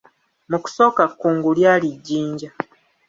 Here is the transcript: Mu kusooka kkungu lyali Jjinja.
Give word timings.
Mu 0.49 0.57
kusooka 0.63 1.03
kkungu 1.11 1.49
lyali 1.57 1.89
Jjinja. 2.05 2.49